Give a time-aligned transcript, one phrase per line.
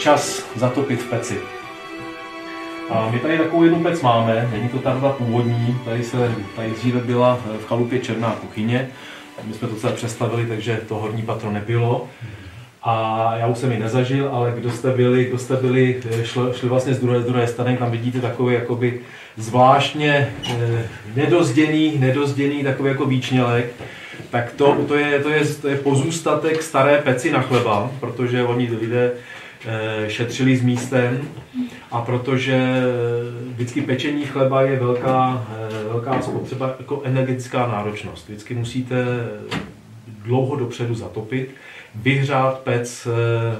[0.00, 1.38] čas zatopit v peci.
[2.90, 7.00] A my tady takovou jednu pec máme, není to ta původní, tady, se, tady dříve
[7.00, 8.88] byla v chalupě černá kuchyně,
[9.44, 12.08] my jsme to celé přestavili, takže to horní patro nebylo.
[12.82, 16.68] A já už jsem ji nezažil, ale kdo jste byli, kdo jste byli šli, šli
[16.68, 19.00] vlastně z druhé, z druhé strany, tam vidíte takový jakoby
[19.36, 23.66] zvláštně eh, nedozděný, nedozděný takový jako výčnělek.
[24.30, 28.70] Tak to, to, je, to, je, to je pozůstatek staré peci na chleba, protože oni
[28.80, 29.39] lidé eh,
[30.08, 31.28] šetřili s místem
[31.90, 38.28] a protože eh, vždycky pečení chleba je velká, eh, velká spotřeba, jako energetická náročnost.
[38.28, 39.04] Vždycky musíte
[40.24, 41.54] dlouho dopředu zatopit,
[41.94, 43.56] vyhřát pec eh,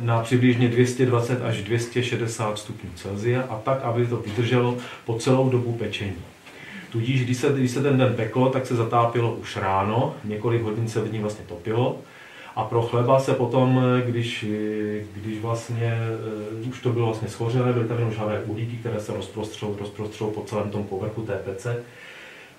[0.00, 5.72] na přibližně 220 až 260 stupňů Celsia a tak, aby to vydrželo po celou dobu
[5.72, 6.16] pečení.
[6.92, 10.88] Tudíž, když se, když se ten den peklo, tak se zatápilo už ráno, několik hodin
[10.88, 11.98] se v ní vlastně topilo
[12.58, 14.44] a pro chleba se potom, když,
[15.14, 15.98] když vlastně
[16.62, 20.30] uh, už to bylo vlastně schořené, byly tam jenom žhavé uhlíky, které se rozprostřou, rozprostřou
[20.30, 21.84] po celém tom povrchu té pece,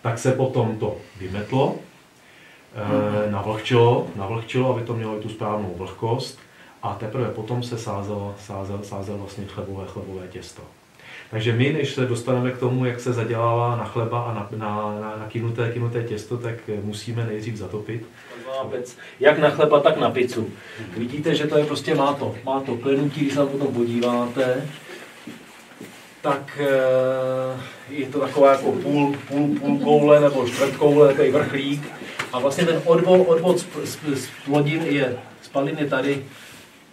[0.01, 6.39] tak se potom to vymetlo, uh, navlhčilo, navlhčilo, aby to mělo i tu správnou vlhkost
[6.83, 10.61] a teprve potom se sázel, sázel, sázel vlastně chlebové, chlebové těsto.
[11.31, 14.99] Takže my, než se dostaneme k tomu, jak se zadělává na chleba a na, na,
[15.01, 18.05] na, na kynuté, kynuté těsto, tak musíme nejdřív zatopit.
[19.19, 20.49] Jak na chleba, tak na pizzu.
[20.97, 24.67] Vidíte, že to je prostě má to, má to klenutí, když se na potom podíváte,
[26.21, 31.91] tak eh, je to taková jako půl, půl, půl koule nebo čtvrt koule, takový vrchlík.
[32.33, 36.25] A vlastně ten odvod, odvod z, z, z plodin je, spalin je tady,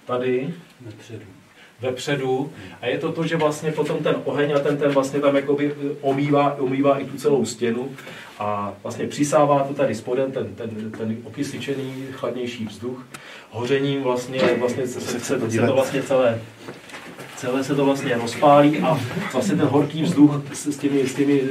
[0.07, 1.36] tady, Nepředu
[1.81, 2.53] vepředu.
[2.81, 5.75] A je to to, že vlastně potom ten oheň a ten, ten vlastně tam jakoby
[6.01, 7.91] omývá, omývá i tu celou stěnu.
[8.39, 13.07] A vlastně přisává to tady spodem ten, ten, ten okysličený chladnější vzduch.
[13.51, 16.41] Hořením vlastně, vlastně se, se, se, se to vlastně celé
[17.37, 19.01] celé se to vlastně rozpálí a
[19.33, 21.43] vlastně ten horký vzduch s, s těmi, s těmi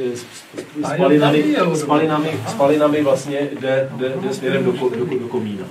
[0.94, 5.66] spalinami, spalinami, spalinami vlastně jde, jde, jde směrem do, do, do komína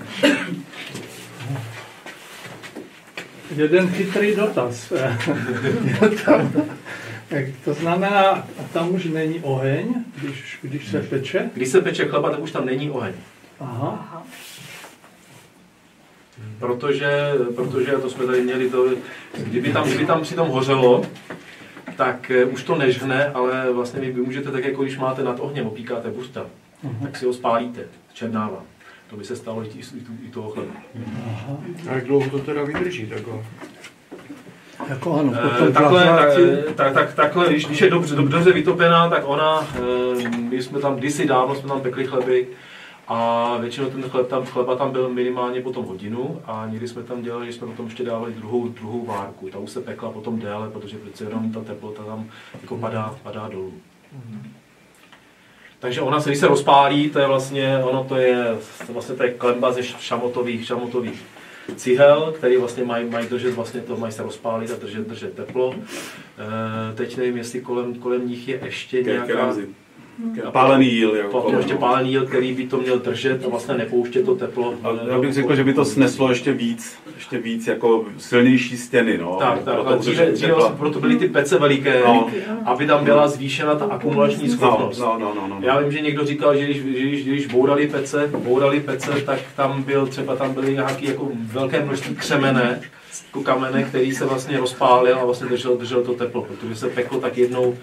[3.57, 4.93] jeden chytrý dotaz.
[7.65, 11.51] to znamená, tam už není oheň, když, když se peče?
[11.55, 13.13] Když se peče chleba, tak už tam není oheň.
[13.61, 14.27] Aha.
[16.59, 18.89] Protože, protože to jsme tady měli to,
[19.37, 21.05] kdyby tam, kdyby tam přitom hořelo,
[21.97, 25.67] tak eh, už to nežhne, ale vlastně vy můžete tak, jako když máte nad ohněm,
[25.67, 26.47] opíkáte burta,
[26.85, 27.03] uh-huh.
[27.03, 28.63] tak si ho spálíte, černává.
[29.15, 29.83] To by se stalo i, i,
[30.27, 30.73] i toho chleba.
[31.89, 33.35] A jak dlouho to teda vydrží takhle?
[34.89, 35.33] Jako ano,
[35.69, 36.37] e, takhle, tak,
[36.75, 39.67] tak, tak, takhle, když, když je dobře, dobře vytopená, tak ona,
[40.25, 42.49] e, my jsme tam kdysi dávno jsme tam pekli chleby
[43.09, 47.23] a většinou ten chleb tam, chleba tam byl minimálně potom hodinu a někdy jsme tam
[47.23, 49.49] dělali, že jsme potom ještě dávali druhou, druhou várku.
[49.49, 52.31] Ta už se pekla potom déle, protože přece jenom ta teplota tam
[52.63, 53.73] jako padá, padá dolů.
[54.17, 54.64] Mm-hmm.
[55.85, 58.57] Takže ona se, když se rozpálí, to je vlastně, ono to je,
[58.89, 61.23] vlastně to je klemba ze šamotových, šamotových
[61.77, 65.75] cihel, který vlastně mají, mají držet, vlastně to mají se rozpálit a držet, držet teplo.
[65.75, 69.55] E, teď nevím, jestli kolem, kolem nich je ještě nějaká...
[70.53, 71.15] Pálený jíl.
[71.17, 74.75] Jako Potom ještě pálený jíl, který by to měl držet a vlastně nepouštět to teplo.
[74.83, 79.19] A já bych řekl, že by to sneslo ještě víc, ještě víc jako silnější stěny.
[79.19, 79.37] No.
[79.39, 79.75] Tak, tak.
[79.75, 82.31] Proto, dříve, dříve vlastně proto byly ty pece veliké, no.
[82.65, 84.99] aby tam byla zvýšena ta akumulační schopnost.
[84.99, 85.67] No, no, no, no, no.
[85.67, 89.83] Já vím, že někdo říkal, že když, když, když bourali pece, bourali pece, tak tam
[89.83, 92.81] byl třeba tam byly nějaké jako velké množství křemene,
[93.35, 97.21] jako kamene, který se vlastně rozpálil a vlastně držel, držel to teplo, protože se peklo
[97.21, 97.77] tak jednou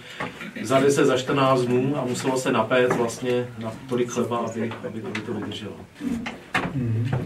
[0.61, 5.01] za 10, za 14 dnů a muselo se napéct vlastně na tolik chleba, aby, aby,
[5.01, 5.75] aby to vydrželo.
[6.77, 7.17] Mm-hmm.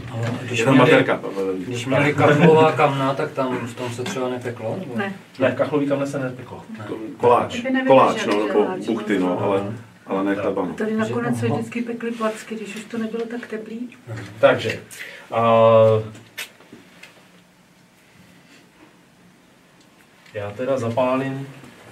[0.41, 1.05] Když, měli,
[1.57, 4.75] když měli kachlová kamna, tak tam v tom se třeba nepeklo?
[4.79, 4.97] Nebo?
[4.97, 5.13] Ne.
[5.39, 6.61] Ne, kachlový kamna se nepeklo.
[6.77, 6.85] Ne.
[7.17, 9.73] Koláč, koláč, no, nebo buchty, no, ale,
[10.07, 10.65] ale ne chleba.
[10.65, 10.73] No.
[10.73, 13.89] Tady nakonec se vždycky pekly placky, když už to nebylo tak teplý.
[14.39, 14.79] Takže,
[15.31, 16.03] uh,
[20.35, 21.47] Já teda zapálím,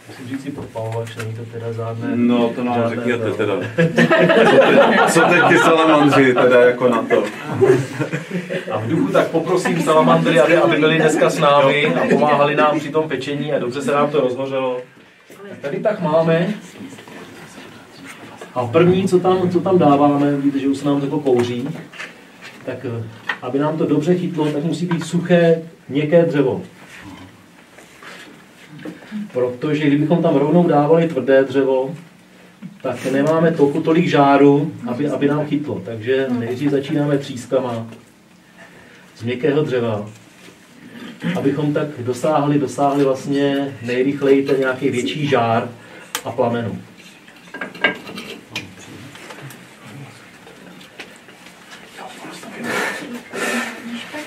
[0.07, 2.07] musím říct si podpalovač, není to teda žádné...
[2.15, 3.53] No to nám řekněte teda.
[3.55, 7.23] Co, te, co teď ty salamandři teda jako na to?
[8.71, 12.79] A v duchu tak poprosím salamandry, aby, aby byli dneska s námi a pomáhali nám
[12.79, 14.81] při tom pečení a dobře se nám to rozhořelo.
[15.61, 16.53] Tady tak máme.
[18.55, 21.69] A první, co tam, co tam dáváme, vidíte, že už se nám to kouří,
[22.65, 23.03] tak eh,
[23.41, 26.61] aby nám to dobře chytlo, tak musí být suché, měkké dřevo.
[29.33, 31.95] Protože kdybychom tam rovnou dávali tvrdé dřevo,
[32.81, 35.81] tak nemáme toku tolik žáru, aby, aby nám chytlo.
[35.85, 37.87] Takže nejdřív začínáme třískama
[39.15, 40.09] z měkkého dřeva.
[41.35, 45.69] abychom tak dosáhli, dosáhli vlastně nejrychleji ten nějaký větší žár
[46.25, 46.77] a plamenu.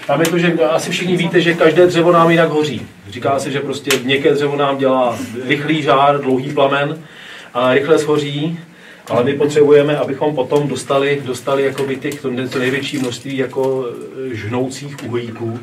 [0.06, 2.86] Tam je to, že asi všichni víte, že každé dřevo nám jinak hoří.
[3.08, 7.02] Říká se, že prostě měkké dřevo nám dělá rychlý žár, dlouhý plamen
[7.54, 8.60] a rychle shoří,
[9.08, 13.86] ale my potřebujeme, abychom potom dostali, dostali jakoby těch, to, největší množství jako
[14.32, 15.60] e, žhnoucích uhlíků,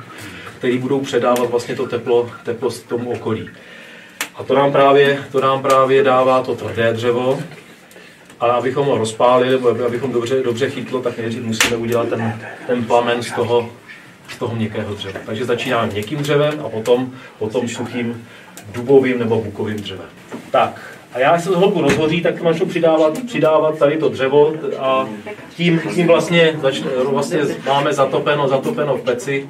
[0.58, 3.50] který budou předávat vlastně to teplo, teplo tomu okolí.
[4.36, 7.40] A to nám právě, to nám právě dává to tvrdé dřevo,
[8.40, 12.84] a abychom ho rozpálili, nebo abychom dobře, dobře chytlo, tak nejdřív musíme udělat ten, ten
[12.84, 13.70] plamen z toho,
[14.30, 15.20] z toho měkkého dřeva.
[15.26, 18.28] Takže začínáme měkkým dřevem a potom, potom suchým
[18.72, 20.10] dubovým nebo bukovým dřevem.
[20.52, 25.08] Tak, a já se z holku rozhoří, tak začnu přidávat, přidávat tady to dřevo a
[25.56, 29.50] tím, tím vlastně, začne, vlastně máme zatopeno, zatopeno v peci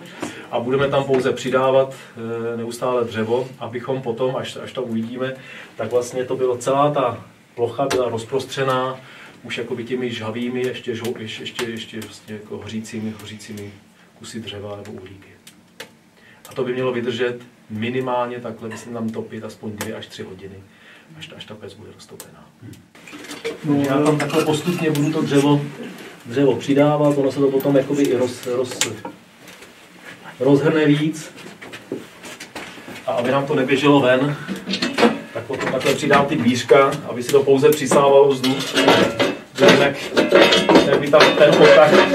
[0.52, 1.94] a budeme tam pouze přidávat
[2.54, 5.34] e, neustále dřevo, abychom potom, až, až to uvidíme,
[5.76, 7.18] tak vlastně to bylo celá ta
[7.56, 9.00] plocha byla rozprostřená
[9.44, 13.72] už jakoby těmi žhavými, ještě, ještě, ještě, ještě vlastně jako hořícími, hořícími
[14.24, 15.30] kusy dřeva nebo uhlíky.
[16.50, 17.38] A to by mělo vydržet
[17.70, 20.56] minimálně takhle, myslím tam topit aspoň dvě až tři hodiny,
[21.18, 22.46] až, až ta pec bude roztopená.
[23.66, 25.62] No, já tam takhle postupně budu to dřevo,
[26.26, 28.80] dřevo přidávat, ono se to potom jakoby i roz, roz,
[30.40, 31.32] rozhrne víc.
[33.06, 34.38] A aby nám to neběželo ven,
[35.34, 38.74] tak potom takhle přidám ty dvířka, aby si to pouze přisávalo vzduch.
[39.54, 39.96] Tak,
[40.86, 42.14] tak by tam ten otah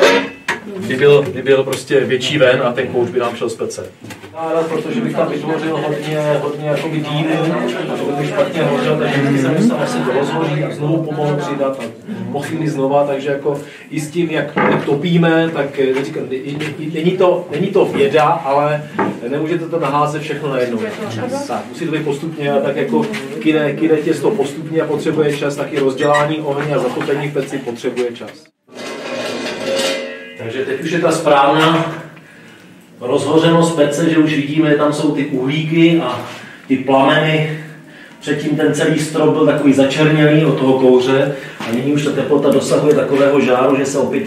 [0.87, 3.91] by byl, by byl prostě větší ven a ten kouř by nám šel z pece.
[4.35, 7.39] Rád, protože bych tam vytvořil hodně, hodně jakoby dýmy,
[7.99, 11.81] to by špatně hořel, takže taky jsem musel asi to rozhoří a znovu pomalu přidat
[11.81, 13.61] a po chvíli znova, takže jako
[13.91, 14.55] i s tím, jak,
[14.87, 16.25] topíme, tak eh, říkám,
[16.95, 18.85] není to, není to věda, ale
[19.29, 20.81] nemůžete to naházet všechno najednou.
[21.69, 23.07] Musí to být postupně tak jako
[23.39, 28.13] kine, kine těsto postupně a potřebuje čas, taky rozdělání ohně a zatopení v peci potřebuje
[28.13, 28.57] čas.
[30.49, 31.95] Takže teď už je ta správná
[33.00, 36.29] rozhořenost pece, že už vidíme, tam jsou ty uhlíky a
[36.67, 37.61] ty plameny.
[38.21, 42.50] Předtím ten celý strop byl takový začernělý od toho kouře a nyní už ta teplota
[42.50, 44.25] dosahuje takového žáru, že se opět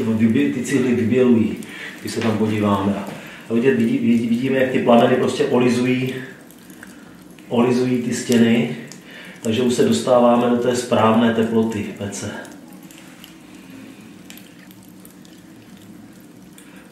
[0.53, 1.57] ty cihly vybělují,
[2.01, 2.93] když se tam podíváme.
[3.49, 3.75] A vidět,
[4.29, 6.13] vidíme, jak ty plameny prostě olizují,
[7.49, 8.75] olizují ty stěny,
[9.43, 12.50] takže už se dostáváme do té správné teploty pece.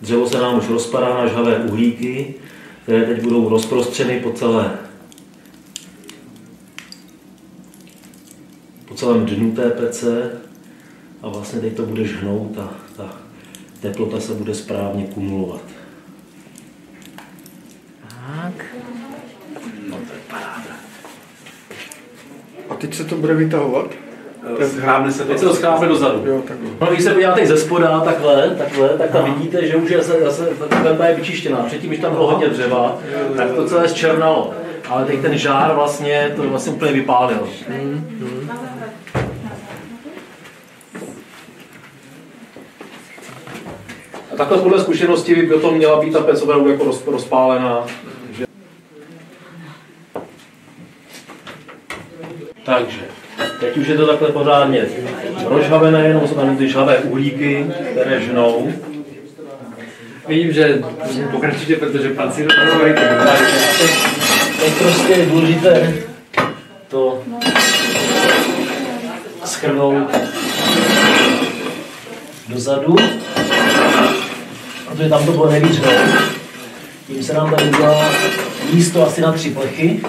[0.02, 2.34] Dřevo se nám už rozpadá na žhavé uhlíky,
[2.84, 4.80] které teď budou rozprostřeny po celé
[8.86, 10.32] po celém dnu té pece
[11.22, 13.18] a vlastně teď to bude žhnout a ta
[13.82, 15.62] teplota se bude správně kumulovat.
[18.10, 18.66] Tak.
[19.90, 20.76] No to je paráda.
[22.70, 24.09] A teď se to bude vytahovat?
[24.66, 25.30] Schrábne se to.
[25.30, 26.22] Teď se to schrábne dozadu.
[26.26, 26.42] Jo.
[26.82, 30.24] No, když se podíváte ze spoda takhle, takhle, tak tam vidíte, že už je zase,
[30.24, 31.58] zase ta pemba je vyčištěná.
[31.58, 32.98] Předtím, když tam bylo hodně dřeva,
[33.38, 34.54] tak to celé zčernalo.
[34.90, 37.48] Ale teď ten žár vlastně to vlastně úplně vypálil.
[44.34, 47.86] A takhle podle zkušenosti by potom měla být ta pec opravdu jako roz, rozpálená.
[48.32, 48.46] Že...
[52.64, 53.02] Takže,
[53.60, 54.86] teď už je to takhle pořádně
[55.46, 58.74] rozžhavené, jenom jsou tam ty žhavé uhlíky, které žnou.
[60.28, 60.82] Vidím, že
[61.32, 62.96] pokračujte, protože pan si to teď,
[64.60, 65.94] teď prostě je důležité
[66.88, 67.24] to
[69.46, 70.10] schrnout
[72.48, 72.96] dozadu,
[74.90, 75.82] protože tam to bude nejvíc.
[77.08, 78.10] Tím se nám tady udělá
[78.74, 80.02] místo asi na tři plechy.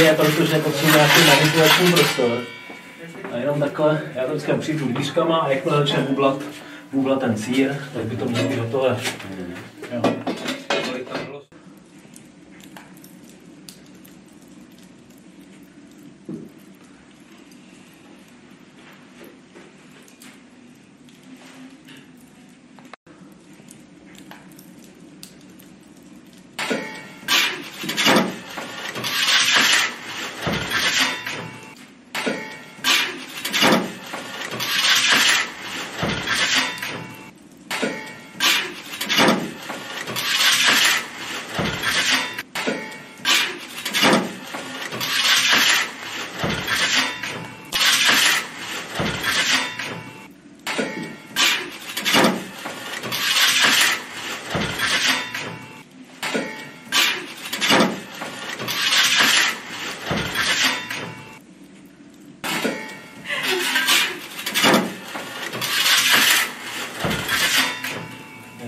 [0.00, 2.38] Dvě, protože potřebuji nějaký manipulační prostor.
[3.32, 6.42] A jenom takhle, já to vždycky přijdu dvířkama a jakmile začne bublat,
[6.92, 8.96] bublat ten sír, tak by to mělo být hotové.
[9.92, 10.02] Jo.
[10.88, 11.40] Kolik tam bylo?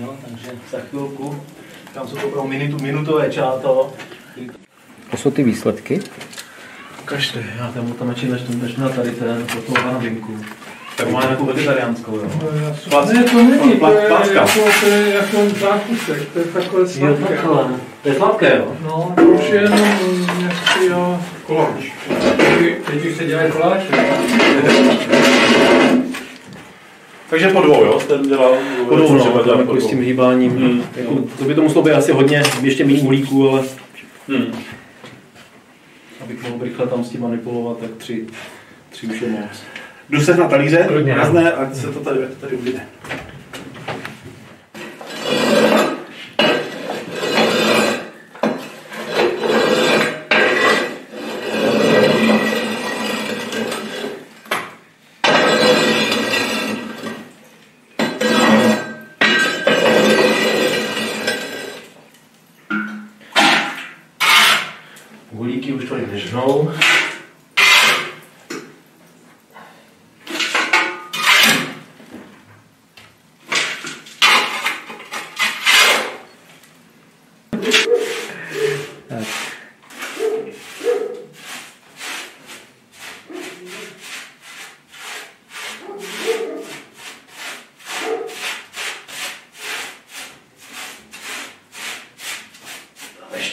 [0.01, 1.41] Jo, takže za chvilku,
[1.93, 3.93] tam jsou to opravdu minutu, minutové čáto.
[5.11, 5.99] To jsou ty výsledky?
[7.03, 10.37] Ukažte, já tam tam radši začnu, začnu na tady ten, pro toho pana Vinku.
[10.97, 12.29] Tak má nějakou vegetariánskou, jo.
[12.89, 16.87] Plac- ne, to není, to je, jako, to je jako zákusek, to je takové Jo,
[16.87, 17.23] sladké.
[17.35, 17.69] takhle.
[18.03, 18.77] To je sladké, jo.
[18.83, 19.79] No, to už je jenom
[20.39, 21.83] nějaký jo, koláč.
[22.85, 23.87] Teď už se dělají koláče.
[27.33, 27.99] Takže po dvou, jo?
[28.07, 28.55] Ten dělal
[28.89, 30.51] Po dvou, no, tam po jako s tím hýbáním.
[30.51, 30.83] Hmm.
[30.95, 33.63] Jako, to by to muselo být asi hodně, ještě méně uhlíků, ale
[34.27, 34.63] Hmm.
[36.21, 38.25] abych mohl rychle tam s tím manipulovat, tak tři,
[38.89, 39.63] tři už je moc.
[40.09, 41.17] Jdu se na talíře, Klidně, no.
[41.17, 42.81] razné, ať se to tady, tady uvidíte.
[65.31, 66.71] Uhlíky už tady nežnou.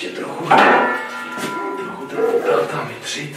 [0.03, 0.45] Ještě trochu,
[1.77, 3.37] trochu ten popel tam vytřít.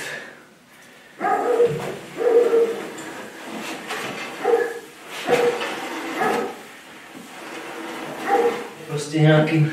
[8.87, 9.71] Prostě nějakým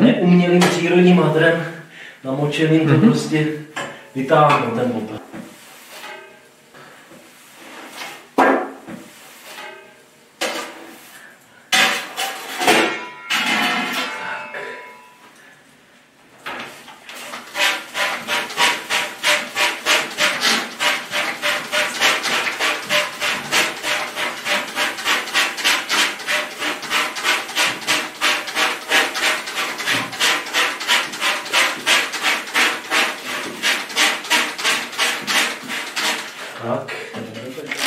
[0.00, 1.66] neumělým přírodním hadrem
[2.24, 3.46] namočeným to prostě
[4.14, 5.15] vytáhnu ten popel.
[36.62, 37.85] Tak.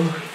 [0.00, 0.30] To-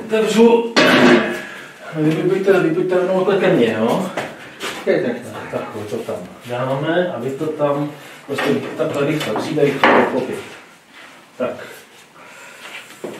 [0.00, 0.74] Otevřu.
[1.96, 4.10] Vy buďte, vy buďte rovnou takhle ke mně, jo?
[4.84, 7.92] Tak, tak, tak, takhle to tam dáme a vy to tam
[8.26, 10.38] prostě takhle rychle, musíte rychle pochopit.
[11.38, 11.66] Tak.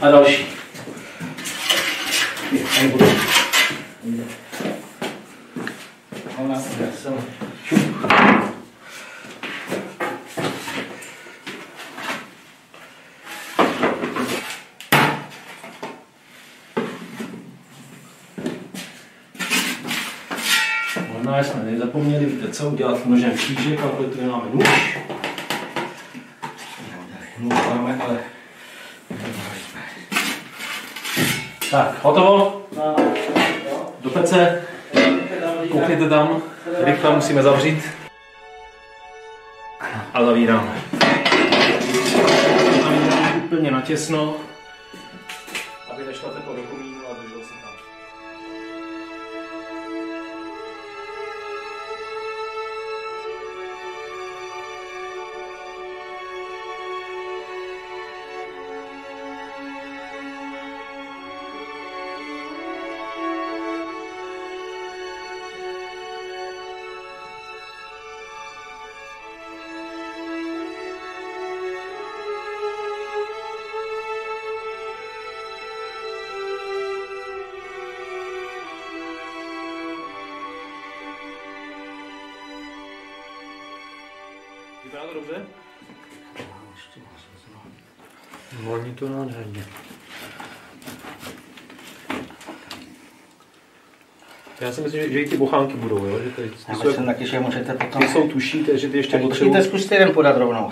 [0.00, 0.46] A další.
[2.76, 3.06] Tady budu.
[6.38, 7.14] Ona, já jsem
[21.24, 24.98] Možná jsme nezapomněli, víte co, udělat nožem křížek, tu máme nůž.
[27.38, 28.18] Nůž máme, ale...
[31.70, 32.62] Tak, hotovo.
[34.00, 34.62] Do pece.
[35.72, 36.42] Koukněte tam,
[36.78, 37.84] rychle musíme zavřít.
[40.14, 40.82] A zavíráme.
[42.82, 44.36] Zavíráme úplně natěsno,
[85.24, 85.46] dobře?
[88.60, 89.64] Voní to nádherně.
[94.60, 96.18] Já si myslím, že, že i ty bochánky budou, jo?
[96.24, 98.02] Že ty, ty, Já jsou, myslím taky, že můžete potom...
[98.02, 99.50] ty jsou tuší, takže ty ještě potřebují...
[99.50, 100.70] Musíte zkuste jeden podat rovnou.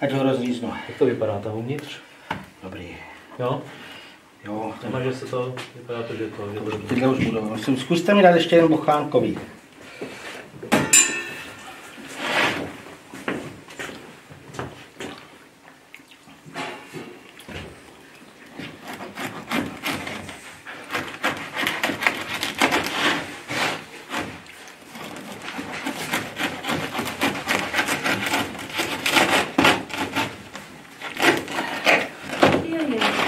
[0.00, 0.72] Ať ho rozříznu.
[0.88, 1.96] Jak to vypadá tam uvnitř?
[2.62, 2.96] Dobrý.
[3.38, 3.62] Jo?
[4.44, 7.42] Jo, Nemá, že se to, vypadá to, že to, že to tyhle už budou.
[7.42, 9.38] Musím, zkuste mi dát ještě jeden bochánkový.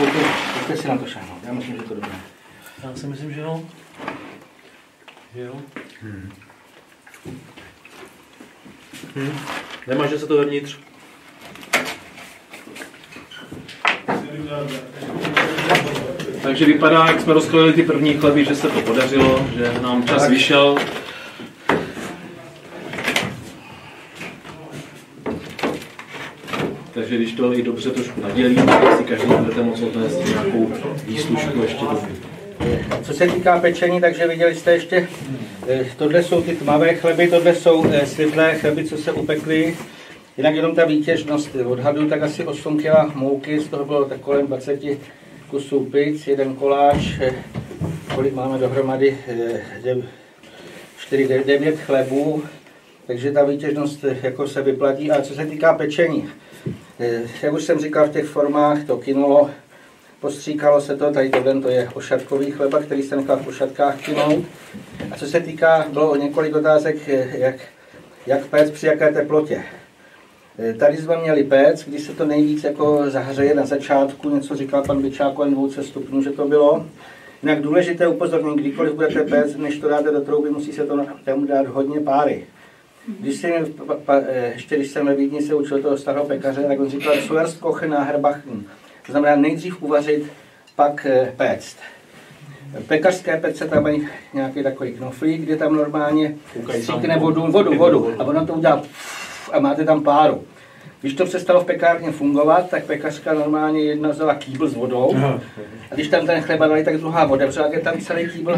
[0.02, 0.18] Pojďte,
[0.54, 1.44] pojďte si na to šáhnout.
[1.44, 2.10] Já myslím, že to dobré.
[2.82, 3.64] Já si myslím, že jo.
[5.34, 5.60] Že jo.
[9.16, 9.38] Hm.
[9.86, 10.76] Nemá, že se to vevnitř.
[16.42, 20.28] Takže vypadá, jak jsme rozkrojili ty první chleby, že se to podařilo, že nám čas
[20.28, 20.76] vyšel.
[26.94, 30.72] Takže když to i dobře trošku nadělíme, tak si každý budete moct odnést nějakou
[31.06, 32.02] výslužku ještě do
[33.02, 35.08] Co se týká pečení, takže viděli jste ještě,
[35.96, 39.76] tohle jsou ty tmavé chleby, tohle jsou eh, světlé chleby, co se upekly.
[40.36, 44.46] Jinak jenom ta výtěžnost odhadu, tak asi 8 kg mouky, z toho bylo tak kolem
[44.46, 44.80] 20
[45.50, 47.34] kusů pic, jeden koláč, eh,
[48.14, 49.18] kolik máme dohromady,
[50.98, 52.42] 4, 9 chlebů,
[53.06, 55.10] takže ta výtěžnost eh, jako se vyplatí.
[55.10, 56.28] A co se týká pečení,
[57.00, 59.50] eh, jak už jsem říkal, v těch formách to kynulo,
[60.22, 64.44] postříkalo se to, tady tohle to je ošatkový chleba, který se nechal v ošatkách kynout.
[65.10, 67.54] A co se týká, bylo několik otázek, jak,
[68.26, 69.62] jak péct při jaké teplotě.
[70.58, 74.82] Eh, Tady jsme měli péc, když se to nejvíc jako zahřeje na začátku, něco říkal
[74.84, 76.86] pan Byčák kolem 200 stupňů, že to bylo.
[77.42, 81.46] Jinak důležité upozornění, kdykoliv budete péct, než to dáte do trouby, musí se to tam
[81.46, 82.46] dát hodně páry.
[83.20, 83.52] Když jsem,
[84.08, 87.60] eh, ještě když jsem ve Vídni se učil toho starého pekaře, tak on říkal, zuerst
[87.60, 88.64] kochen, nachher backen.
[89.06, 90.32] To znamená nejdřív uvařit,
[90.76, 91.76] pak eh, péct.
[92.86, 96.34] Pekařské pece tam mají nějaký takový knoflík, kde tam normálně
[96.80, 98.82] stříkne vodu, vodu, vodu a ono to udělá
[99.52, 100.42] a máte tam páru.
[101.00, 105.16] Když to přestalo v pekárně fungovat, tak pekařka normálně jedna vzala kýbl s vodou
[105.90, 108.56] a když tam ten chleba dali, tak druhá jak je tam celý kýbl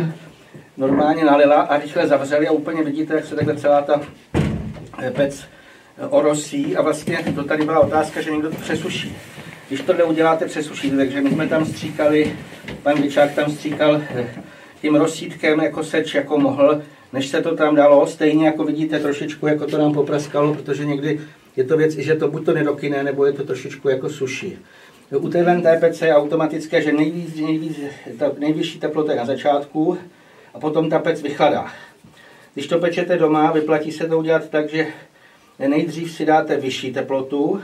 [0.76, 4.00] normálně nalila a rychle zavřeli a úplně vidíte, jak se takhle celá ta
[5.02, 5.44] eh, pec
[5.98, 9.16] eh, orosí a vlastně to tady byla otázka, že někdo to přesuší.
[9.74, 12.36] Když tohle uděláte, přesušíte, takže my jsme tam stříkali,
[12.82, 14.26] pan Vyčák tam stříkal eh,
[14.80, 16.82] tím rozsítkem jako seč, jako mohl,
[17.12, 21.20] než se to tam dalo, stejně jako vidíte trošičku, jako to nám popraskalo, protože někdy
[21.56, 24.58] je to věc, že to buď to nedokyne, nebo je to trošičku jako suší.
[25.18, 27.80] U téhle TPC je automatické, že nejvíc, nejvíc,
[28.18, 29.98] ta nejvyšší teplota je na začátku
[30.54, 31.66] a potom ta pec vychladá.
[32.54, 34.86] Když to pečete doma, vyplatí se to udělat tak, že
[35.68, 37.60] nejdřív si dáte vyšší teplotu,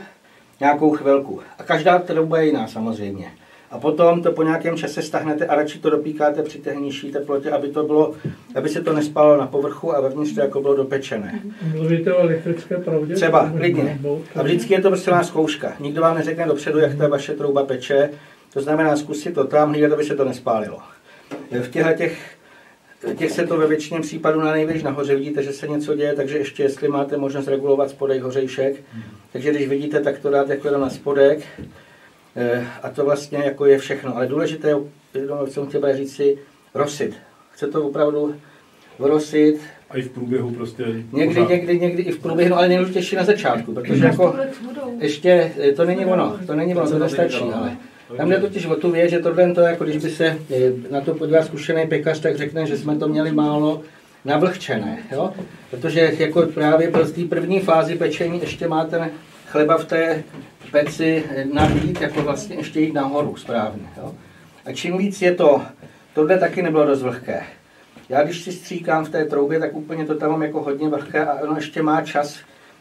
[0.60, 1.40] nějakou chvilku.
[1.58, 3.30] A každá trouba je jiná samozřejmě.
[3.70, 7.50] A potom to po nějakém čase stahnete a radši to dopíkáte při té nižší teplotě,
[7.50, 8.14] aby, to bylo,
[8.54, 11.40] aby se to nespalo na povrchu a vevnitř to jako bylo dopečené.
[11.74, 13.14] Mluvíte o elektrické pravdě?
[13.14, 14.00] Třeba, klidně.
[14.36, 15.72] A vždycky je to prostě vás zkouška.
[15.80, 18.10] Nikdo vám neřekne dopředu, jak ta vaše trouba peče.
[18.52, 20.78] To znamená zkusit to tam, hlídat, aby se to nespálilo.
[21.62, 22.39] V těchto těch
[23.18, 26.38] těch se to ve většině případů na největší nahoře vidíte, že se něco děje, takže
[26.38, 28.82] ještě jestli máte možnost regulovat spodek hořejšek,
[29.32, 31.40] takže když vidíte, tak to dáte jako na spodek
[32.36, 34.16] eh, a to vlastně jako je všechno.
[34.16, 34.76] Ale důležité je,
[35.46, 36.38] jsem chtěl říct si,
[36.74, 37.14] rosit.
[37.50, 38.34] Chce to opravdu
[38.98, 39.60] rosit,
[39.90, 40.84] a i v průběhu prostě.
[41.12, 41.50] Někdy, pořád.
[41.50, 44.36] někdy, někdy i v průběhu, ale nejdůležitější na začátku, protože jako
[45.00, 47.76] ještě, eh, to není ono, to není ono, to nestačí, ale
[48.16, 51.00] tam jde totiž o tu věc, že tohle to, jako když by se eh, na
[51.00, 53.82] to podíval zkušený pekař, tak řekne, že jsme to měli málo
[54.24, 55.32] navlhčené, jo?
[55.70, 59.10] Protože jako právě pro té první fázi pečení ještě máte
[59.46, 60.22] chleba v té
[60.70, 64.14] peci nabít, jako vlastně ještě jít nahoru správně, jo?
[64.66, 65.62] A čím víc je to,
[66.14, 67.42] tohle taky nebylo dost vlhké.
[68.08, 71.26] Já když si stříkám v té troubě, tak úplně to tam mám jako hodně vlhké
[71.26, 72.38] a ono ještě má čas,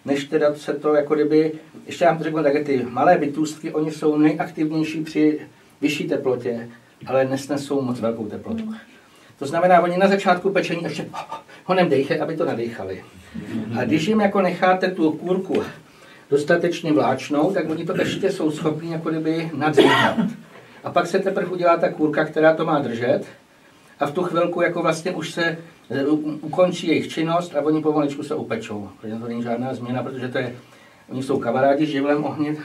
[0.09, 1.51] než teda se to jako kdyby,
[1.85, 5.39] ještě já to řeknu tak, ty malé bytůstky, oni jsou nejaktivnější při
[5.81, 6.69] vyšší teplotě,
[7.07, 8.73] ale nesnesou moc velkou teplotu.
[9.39, 11.05] To znamená, oni na začátku pečení ještě
[11.65, 13.03] honem dejchají, aby to nadechali.
[13.79, 15.63] A když jim jako necháte tu kůrku
[16.29, 20.17] dostatečně vláčnou, tak oni to ještě jsou schopni jako kdyby nadzvíhat.
[20.83, 23.25] A pak se teprve udělá ta kůrka, která to má držet
[23.99, 25.57] a v tu chvilku jako vlastně už se
[25.89, 26.05] e,
[26.41, 28.89] ukončí jejich činnost a oni pomaličku se upečou.
[29.01, 30.55] Protože to není žádná změna, protože to je,
[31.09, 32.55] oni jsou kamarádi s živlem ohně,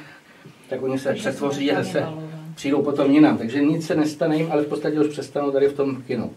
[0.69, 2.07] tak oni se přetvoří a se
[2.55, 3.39] přijdou potom jinam.
[3.39, 6.33] Takže nic se nestane jim, ale v podstatě už přestanou tady v tom kinout.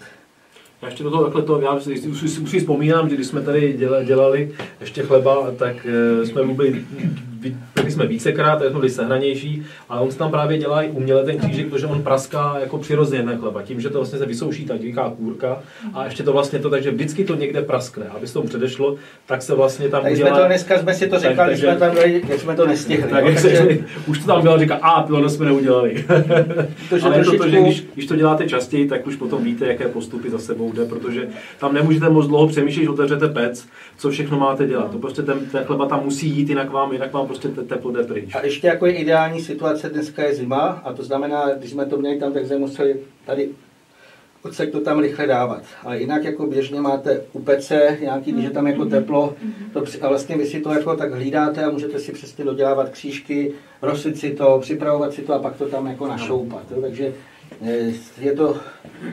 [0.81, 3.41] Já ještě do toho takhle to, já si, si, si, si vzpomínám, že když jsme
[3.41, 6.85] tady dělali, dělali ještě chleba, tak e, jsme byli
[7.75, 11.23] byli jsme vícekrát, tak jsme byli sehranější, ale on se tam právě dělá i uměle
[11.23, 14.65] ten křížek, protože on praská jako přirozeně ten chleba, tím, že to vlastně se vysouší
[14.65, 15.59] ta divoká kůrka
[15.93, 18.05] a ještě to vlastně to, takže vždycky to někde praskne.
[18.15, 20.29] Aby se tomu předešlo, tak se vlastně tam tak udělá...
[20.29, 23.11] jsme to dneska jsme si to říkali, když jsme tam byli, jsme to nestihli.
[23.11, 23.77] Tak, takže...
[24.07, 26.05] už to tam bylo, říká, a tohle jsme neudělali.
[26.89, 27.37] to, ale trošičku...
[27.37, 30.71] to, že když, když, to děláte častěji, tak už potom víte, jaké postupy za sebou
[30.73, 31.27] jde, protože
[31.59, 34.91] tam nemůžete moc dlouho přemýšlet, že otevřete pec, co všechno máte dělat.
[34.91, 37.36] To prostě ten, ten chleba tam musí jít, jinak vám, jinak vám prostě
[37.67, 38.35] teplo jde pryč.
[38.35, 41.97] A ještě jako je ideální situace, dneska je zima a to znamená, když jsme to
[41.97, 42.95] měli tam, tak jsme museli
[43.25, 43.49] tady
[44.47, 45.63] odsek to tam rychle dávat.
[45.83, 49.35] Ale jinak jako běžně máte u pece nějaký, když je tam jako teplo,
[49.73, 53.53] to, a vlastně vy si to jako tak hlídáte a můžete si přesně dodělávat křížky,
[53.81, 56.63] rosit si to, připravovat si to a pak to tam jako našoupat.
[56.71, 56.81] Jo?
[56.81, 57.13] Takže
[57.61, 58.57] eh, je to,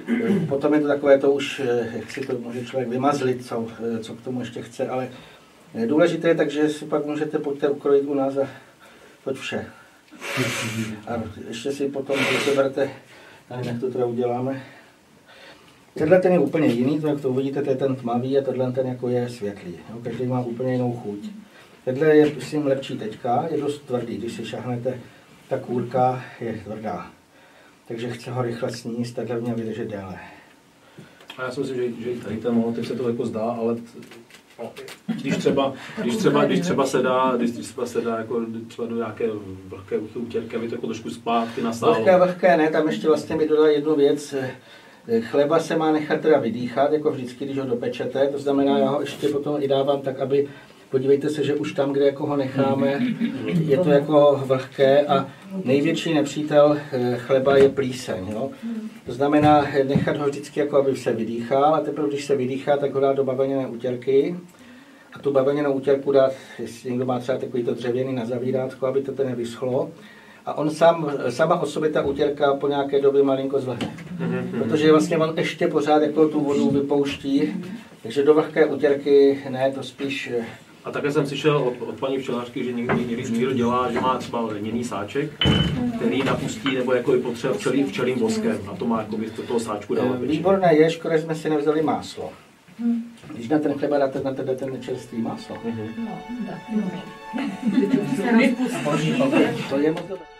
[0.09, 3.67] eh, potom je to takové to už, eh, jak si to může člověk vymazlit, co,
[4.01, 5.09] co k tomu ještě chce, ale
[5.87, 8.49] důležité je takže si pak můžete pojďte ukrojit u nás a
[9.25, 9.67] toť vše.
[11.07, 12.91] A ještě si potom seberte,
[13.51, 14.63] nevím, jak to teda uděláme.
[15.95, 18.73] Tenhle ten je úplně jiný, to jak to uvidíte, to je ten tmavý a tenhle
[18.73, 19.79] ten jako je světlý.
[19.91, 20.01] Jo?
[20.05, 21.19] Každý má úplně jinou chuť.
[21.85, 25.01] Tenhle je myslím lepší teďka, je dost tvrdý, když si šahnete,
[25.49, 27.11] ta kůrka je tvrdá.
[27.89, 30.19] Takže chce ho rychle sníst, takhle měl vydržet déle.
[31.39, 33.77] A já si myslím, že, že tady ten teď se to jako zdá, ale
[35.07, 38.97] když třeba, když třeba, když třeba se dá, když třeba se dá jako třeba do
[38.97, 39.25] nějaké
[39.69, 41.95] vlhké utěrky, aby to jako trošku zpátky nasálo.
[41.95, 44.35] Vlhké, vlhké ne, tam ještě vlastně mi dodal jednu věc.
[45.21, 49.01] Chleba se má nechat teda vydýchat, jako vždycky, když ho dopečete, to znamená, já ho
[49.01, 50.49] ještě potom i dávám tak, aby
[50.91, 53.01] podívejte se, že už tam, kde jako ho necháme,
[53.47, 55.27] je to jako vlhké a
[55.65, 58.29] největší nepřítel eh, chleba je plíseň.
[58.29, 58.51] Jo?
[59.07, 62.95] To znamená nechat ho vždycky, jako aby se vydýchal a teprve, když se vydýchá, tak
[62.95, 64.37] ho dát do bavlněné útěrky
[65.13, 69.03] a tu bavlněnou útěrku dát, jestli někdo má třeba takový to dřevěný na zavírátko, aby
[69.03, 69.91] to ten nevyschlo.
[70.47, 73.95] A on sám, sama o sobě ta útěrka po nějaké době malinko zvlhne.
[74.59, 77.65] Protože vlastně on ještě pořád jako tu vodu vypouští,
[78.03, 80.45] takže do vlhké útěrky ne, to spíš eh,
[80.85, 84.19] a také jsem slyšel od, od paní včelařky, že někdy, někdy někdo dělá, že má
[84.19, 85.31] třeba lněný sáček,
[85.97, 89.61] který napustí nebo jako je potřeba včelí, včelým voskem a to má jako do toho
[89.61, 90.21] sáčku dávat.
[90.21, 92.33] Výborné je, škoda, jsme si nevzali máslo.
[93.35, 95.57] Když na ten chleba dáte na ten, ten nečerstvý máslo.
[95.57, 95.89] Mm-hmm.
[95.99, 96.91] No, tak, no.
[99.71, 100.34] to je moc dobré.